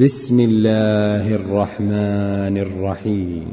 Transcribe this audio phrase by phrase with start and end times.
[0.00, 3.52] بسم الله الرحمن الرحيم.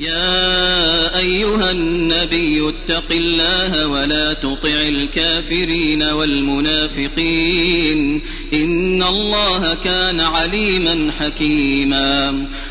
[0.00, 8.20] يا أيها النبي اتق الله ولا تطع الكافرين والمنافقين.
[8.54, 12.46] إن الله كان عليما حكيما.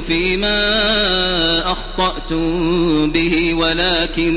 [0.00, 4.34] فيما أخطأتم به ولكن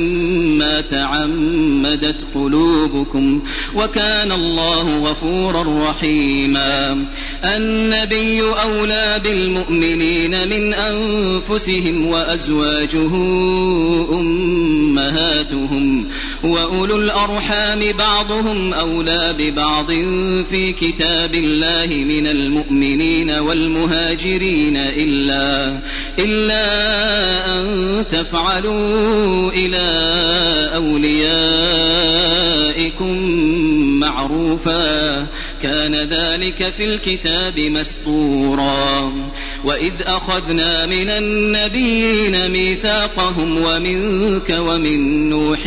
[0.58, 3.42] ما تعمدت قلوبكم
[3.76, 7.06] وكان الله غفورا رحيما.
[7.44, 13.16] النبي أولى بالمؤمنين من أنفسهم وأزواجه
[14.12, 16.08] أمهاتهم
[16.44, 19.92] وأولو الأرحام بعضهم أولى ببعض
[20.50, 24.29] في كتاب الله من المؤمنين والمهاجرين.
[24.38, 25.80] إلا
[26.20, 26.66] إلا
[27.54, 29.80] أن تفعلوا إلى
[30.76, 31.80] أوليائكم
[34.00, 35.28] معروفا.
[35.64, 39.14] كان ذلك في الكتاب مسطورا.
[39.64, 45.60] وإذ أخذنا من النبيين ميثاقهم ومنك ومن نوح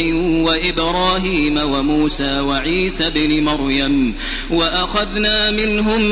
[0.47, 4.15] وإبراهيم وموسى وعيسى بن مريم
[4.51, 6.03] وأخذنا منهم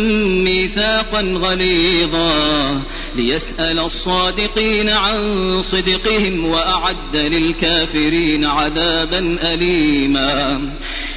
[0.44, 2.80] ميثاقا غليظا
[3.16, 5.18] ليسأل الصادقين عن
[5.62, 10.60] صدقهم وأعد للكافرين عذابا أليما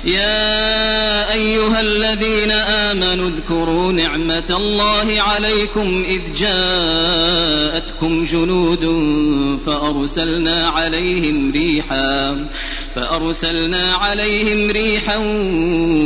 [0.05, 6.21] يا أيها الذين آمنوا اذكروا نعمة الله عليكم إذ
[7.73, 8.85] جاءتكم جنود
[9.65, 12.47] فأرسلنا عليهم ريحا
[12.95, 15.17] فأرسلنا عليهم ريحا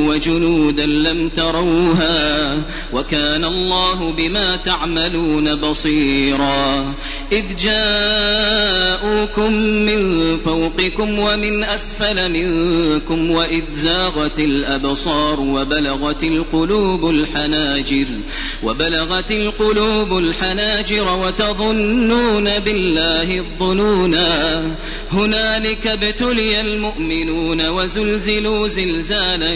[0.08, 2.64] وجنودا لم تروها
[2.94, 6.94] وكان الله بما تعملون بصيرا.
[7.32, 18.08] إذ جاءوكم من فوقكم ومن أسفل منكم وإذ زاغت الأبصار وبلغت القلوب الحناجر
[18.64, 20.37] وبلغت القلوب الحناجر.
[21.28, 24.62] وتظنون بالله الظنونا.
[25.12, 29.54] هنالك ابتلي المؤمنون وزلزلوا زلزالا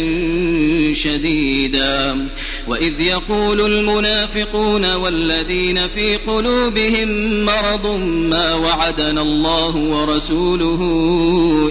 [0.94, 2.28] شديدا.
[2.68, 7.10] وإذ يقول المنافقون والذين في قلوبهم
[7.46, 10.82] مرض ما وعدنا الله ورسوله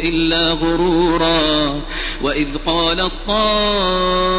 [0.05, 1.81] إلا غرورا.
[2.23, 4.39] وإذ قالت طائفة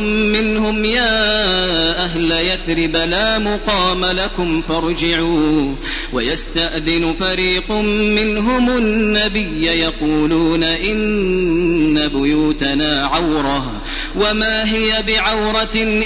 [0.00, 5.74] منهم يا أهل يثرب لا مقام لكم فارجعوا
[6.12, 13.72] ويستأذن فريق منهم النبي يقولون إن بيوتنا عورة
[14.16, 16.02] وما هي بعورة إن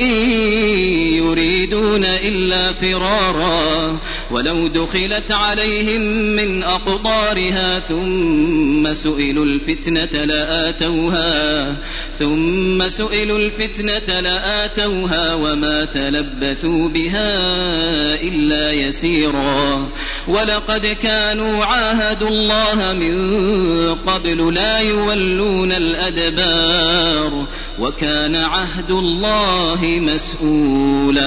[1.14, 3.98] يريدون إلا فرارا
[4.30, 6.00] ولو دخلت عليهم
[6.36, 11.76] من أقطارها ثم سئلوا الفتنة لآتوها
[12.18, 17.34] ثم سئلوا الفتنة لآتوها وما تلبثوا بها
[18.14, 19.88] إلا يسيرا
[20.28, 27.46] ولقد كانوا عاهدوا الله من قبل لا يولون الأدبار
[27.78, 31.26] وكان عهد الله مسؤولا.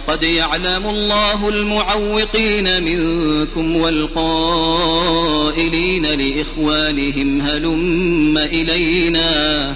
[0.11, 5.25] قد يعلم الله المعوقين منكم والقائلين
[6.05, 9.75] لإخوانهم هلم إلينا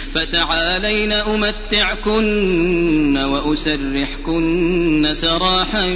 [0.13, 5.87] فتعالين أمتعكن وأسرحكن سراحا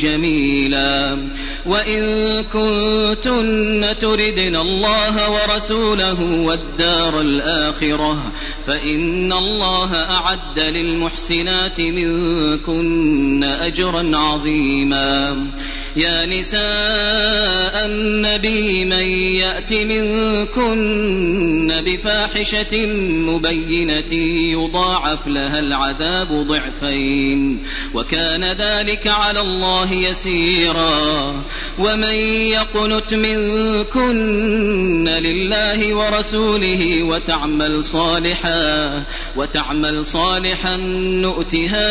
[0.00, 1.18] جميلا.
[1.66, 2.02] وإن
[2.42, 8.32] كنتن تردن الله ورسوله والدار الآخرة
[8.66, 15.46] فإن الله أعد للمحسنات منكن أجرا عظيما.
[15.96, 23.35] يا نساء النبي من يأت منكن بفاحشة مبينة
[24.52, 27.62] يضاعف لها العذاب ضعفين
[27.94, 31.34] وكان ذلك على الله يسيرا
[31.78, 32.14] ومن
[32.52, 39.04] يقنت منكن لله ورسوله وتعمل صالحا
[39.36, 40.76] وتعمل صالحا
[41.26, 41.86] نؤتها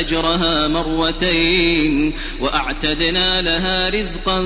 [0.00, 4.38] أجرها مرتين وأعتدنا لها رزقا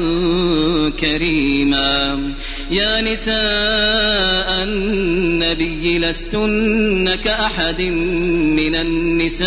[1.00, 2.32] كريما
[2.70, 9.46] يا نساء النبي لستن كأحد من النساء.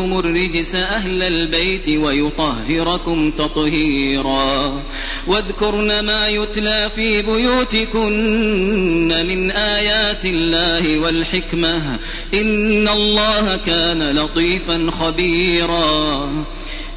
[0.01, 4.83] الرجس أهل البيت ويطهركم تطهيرا.
[5.27, 11.99] واذكرن ما يتلى في بيوتكن من آيات الله والحكمة
[12.33, 16.29] إن الله كان لطيفا خبيرا.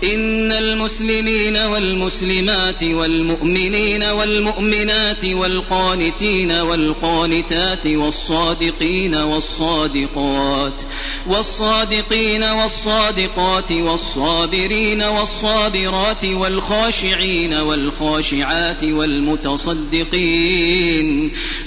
[0.03, 10.83] إن المسلمين والمسلمات والمؤمنين والمؤمنات والقانتين والقانتات والصادقين والصادقات
[11.27, 20.45] والصادقين والصادقات والصابرين والصابرات والخاشعين والخاشعات والمتصدقين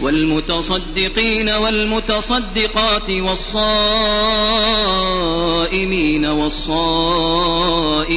[0.01, 4.17] والمتصدقين والمتصدقات والصائمين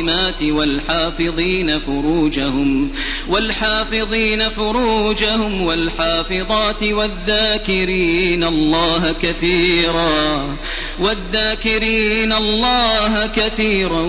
[0.01, 2.91] والصائمات والحافظين فروجهم
[3.29, 10.57] والحافظين فروجهم والحافظات والذاكرين الله كثيرا
[11.01, 14.01] والذاكرين الله كثيرا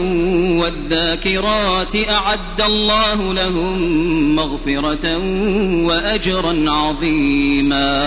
[0.61, 5.17] والذاكرات أعد الله لهم مغفرة
[5.85, 8.01] وأجرا عظيما.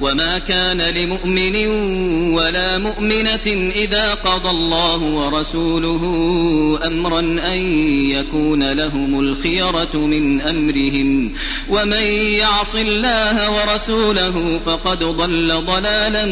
[0.00, 1.66] وما كان لمؤمن
[2.34, 6.02] ولا مؤمنة إذا قضى الله ورسوله
[6.86, 7.58] أمرا أن
[8.10, 11.32] يكون لهم الخيرة من أمرهم
[11.68, 12.02] ومن
[12.38, 16.26] يعص الله ورسوله فقد ضل ضلالا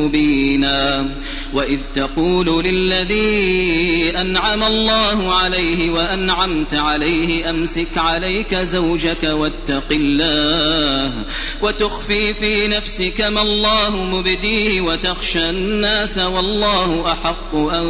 [0.00, 1.08] مبينا
[1.52, 11.24] وإذ تقول للذي أنعم الله عليه وأنعمت عليه أمسك عليك زوجك واتق الله
[11.62, 17.84] وتخفي في نفسك ما الله مبديه وتخشى الناس والله أحق أن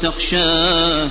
[0.00, 1.10] تخشاه.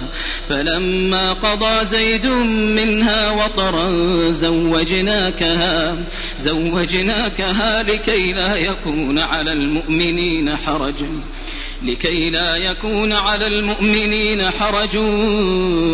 [0.50, 3.92] فلما قضى زيد منها وطرا
[4.32, 5.98] زوجناكها
[6.40, 11.06] زوجناكها لكي لا يكون على المؤمنين حرج.
[11.84, 14.92] لكي لا يكون على المؤمنين حرج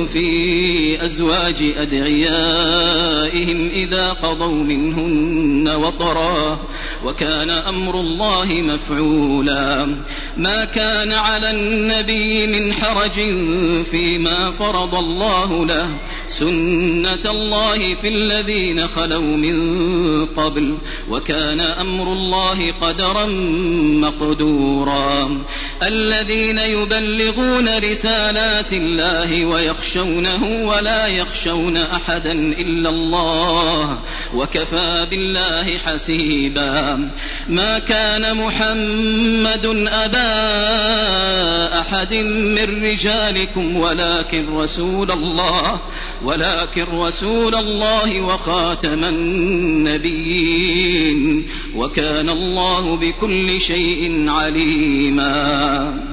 [0.07, 6.59] في أزواج أدعيائهم إذا قضوا منهن وطرا
[7.05, 9.95] وكان أمر الله مفعولا.
[10.37, 13.13] ما كان على النبي من حرج
[13.83, 15.89] فيما فرض الله له.
[16.27, 19.55] سنة الله في الذين خلوا من
[20.25, 20.77] قبل
[21.09, 23.25] وكان أمر الله قدرا
[24.01, 25.43] مقدورا.
[25.87, 33.99] الذين يبلغون رسالات الله ويخشونه ولا يخشون أحدا إلا الله
[34.35, 37.09] وكفى بالله حسيبا.
[37.49, 40.33] ما كان محمد أبا
[41.79, 45.79] أحد من رجالكم ولكن رسول الله
[46.23, 50.53] ولكن رسول الله وخاتم النبيين
[51.75, 55.72] وكان الله بكل شيء عليما.
[55.73, 56.12] நாம்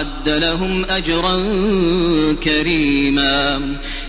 [0.00, 1.36] وأعد لهم أجرا
[2.44, 3.60] كريما.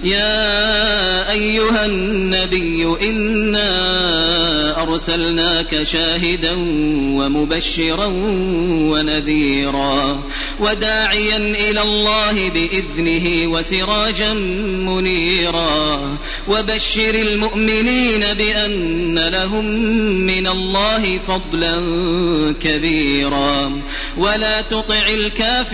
[0.03, 6.53] يا أيها النبي إنا أرسلناك شاهدا
[7.17, 8.05] ومبشرا
[8.91, 10.24] ونذيرا.
[10.60, 16.17] وداعيا إلى الله بإذنه وسراجا منيرا.
[16.48, 19.65] وبشر المؤمنين بأن لهم
[20.25, 21.75] من الله فضلا
[22.62, 23.81] كبيرا.
[24.17, 25.71] ولا تطع الكافرين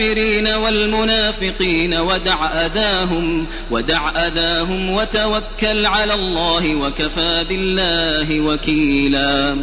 [0.48, 9.58] والمنافقين ودع أذاهم ودع أذاهم وتوكل على الله وكفى بالله وكيلا.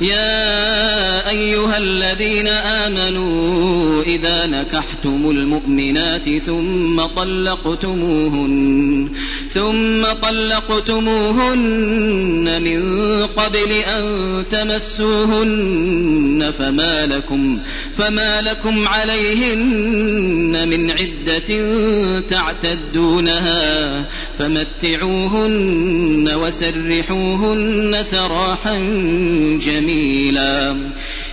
[0.00, 9.08] يا أيها الذين آمنوا إذا نكحتم المؤمنات ثم طلقتموهن
[9.48, 11.66] ثم طلقتموهن
[12.62, 14.04] من قبل أن
[14.50, 17.58] تمسوهن فما لكم
[17.98, 19.75] فما لكم عليهن
[20.68, 21.50] من عدة
[22.20, 24.04] تعتدونها.
[24.38, 28.74] فمتعوهن وسرحوهن سراحا
[29.60, 30.76] جميلا.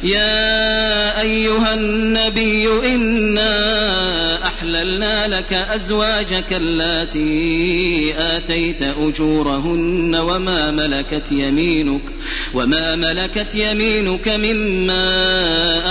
[0.03, 12.01] يا أيها النبي إنا أحللنا لك أزواجك اللاتي آتيت أجورهن وما ملكت يمينك
[12.53, 15.03] وما ملكت يمينك مما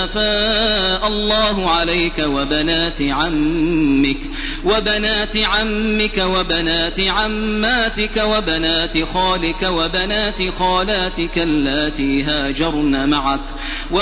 [0.03, 4.19] أفاء الله عليك وبنات عمك
[4.65, 13.41] وبنات عمك وبنات عماتك وبنات خالك وبنات خالاتك اللاتي هاجرن معك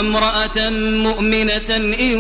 [0.02, 2.16] وامرأة مؤمنة إن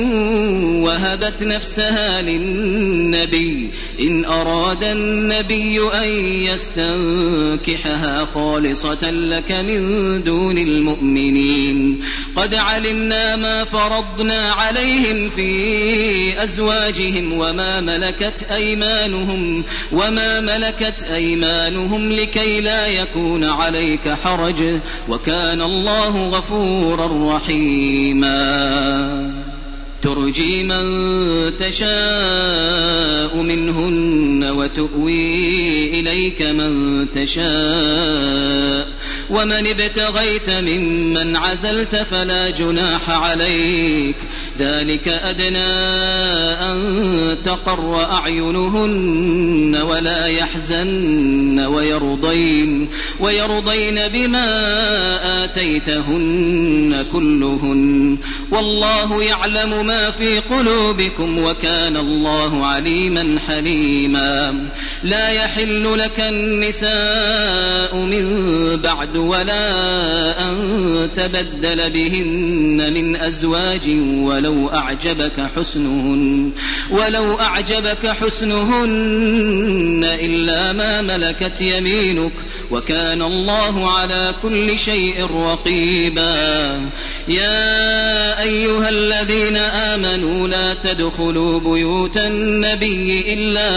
[0.84, 3.72] وهبت نفسها للنبي
[4.02, 6.08] إن أراد النبي أن
[6.46, 12.02] يستنكحها خالصة لك من دون المؤمنين.
[12.36, 22.88] قد علمنا ما فرضنا عليهم في أزواجهم وما ملكت أيمانهم وما ملكت أيمانهم لكي لا
[22.88, 27.71] يكون عليك حرج وكان الله غفورا رحيما
[30.01, 30.86] ترجي من
[31.58, 36.72] تشاء منهن وتؤوي إليك من
[37.12, 38.88] تشاء
[39.32, 44.16] ومن ابتغيت ممن عزلت فلا جناح عليك.
[44.60, 45.72] ذلك أدنى
[46.70, 54.50] أن تقر أعينهن ولا يحزن ويرضين ويرضين بما
[55.44, 58.18] آتيتهن كلهن.
[58.52, 64.70] والله يعلم ما في قلوبكم وكان الله عليما حليما.
[65.04, 68.26] لا يحل لك النساء من
[68.78, 73.90] بعد ولا أن تبدل بهن من أزواج
[74.24, 76.51] ولو أعجبك حسنهن
[76.92, 82.32] ولو أعجبك حسنهن إلا ما ملكت يمينك
[82.72, 86.90] وكان الله على كل شيء رقيبا.
[87.28, 93.70] يا أيها الذين آمنوا لا تدخلوا بيوت النبي إلا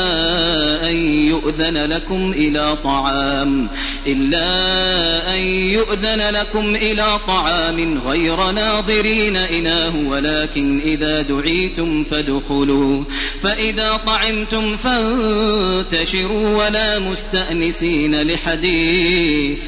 [0.87, 3.71] أن يؤذن لكم إلى طعام
[4.07, 13.05] إلا أن يؤذن لكم إلى طعام غير ناظرين إناه ولكن إذا دعيتم فادخلوا.
[13.43, 19.61] فإذا طعمتم فانتشروا ولا مستأنسين لحديث.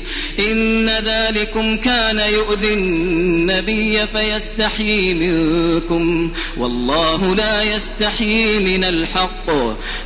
[0.51, 6.33] إن ذلكم كان يؤذي النبي فيستحيي منكم.
[6.57, 9.51] والله لا يستحيي من الحق.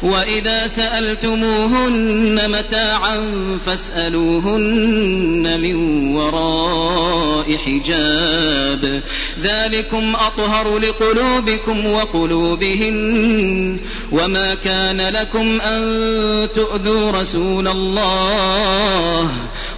[0.02, 3.20] وإذا سألتموهن متاعا
[3.66, 5.74] فاسألوهن من
[6.16, 9.02] وراء حجاب.
[9.40, 13.78] ذلكم أطهر لقلوبكم وقلوبهن.
[14.12, 15.80] وما كان لكم أن
[16.54, 19.30] تؤذوا رسول الله.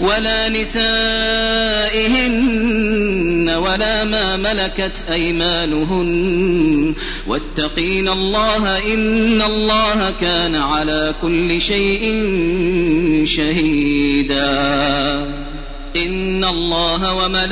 [0.00, 0.78] ولا نسائهن
[3.50, 6.94] ولا ما ملكت أيمانهن.
[7.26, 12.24] واتقين الله إن الله كان على كل شيء
[13.24, 14.48] شهيدا.
[15.96, 17.48] إن الله وملائكته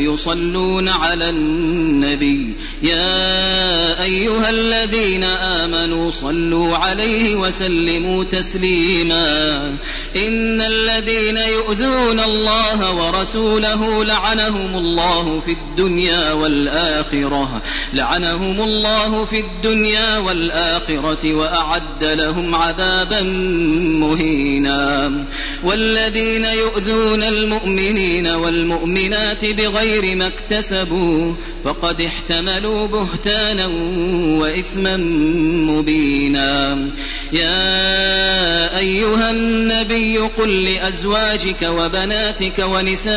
[0.00, 2.54] يصلون على النبي.
[2.82, 9.66] يا أيها الذين آمنوا صلوا عليه وسلموا تسليما.
[10.16, 17.62] إن الذين يؤذون الله ورسوله لعنهم الله في الدنيا والآخرة.
[17.94, 23.20] لعنهم الله في الدنيا والآخرة وأعد لهم عذابا
[24.00, 25.10] مهينا.
[26.44, 31.32] يؤذون المؤمنين والمؤمنات بغير ما اكتسبوا
[31.64, 33.66] فقد احتملوا بهتانا
[34.40, 34.96] وإثما
[35.66, 36.88] مبينا.
[37.32, 43.14] يا أيها النبي قل لأزواجك وبناتك ونساء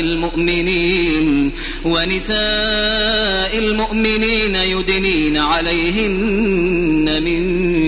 [0.00, 1.52] المؤمنين
[1.84, 7.87] ونساء المؤمنين يدنين عليهن من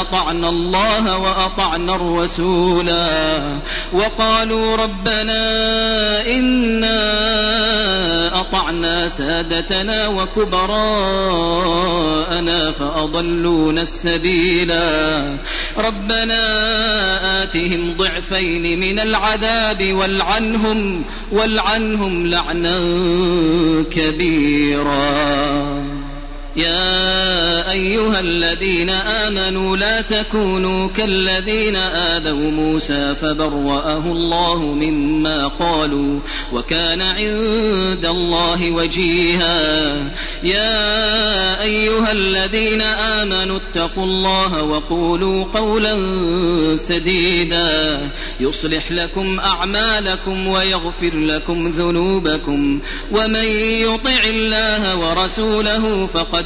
[0.00, 3.06] أطعنا الله وأطعنا الرسولا
[3.92, 5.40] وقالوا ربنا
[6.26, 6.96] إنا
[8.40, 10.76] أطعنا سادتنا وكبراءنا
[12.72, 15.36] فأضلونا السبيلا
[15.78, 16.42] ربنا
[17.42, 22.78] آتهم ضعفين من العذاب والعنهم والعنهم لعنا
[23.90, 25.85] كبيرا.
[26.56, 36.20] يا أيها الذين آمنوا لا تكونوا كالذين آذوا موسى فبرأه الله مما قالوا
[36.52, 39.58] وكان عند الله وجيها.
[40.42, 45.94] يا أيها الذين آمنوا اتقوا الله وقولوا قولا
[46.76, 48.00] سديدا.
[48.40, 52.80] يصلح لكم أعمالكم ويغفر لكم ذنوبكم.
[53.12, 53.44] ومن
[53.84, 56.45] يطع الله ورسوله فقد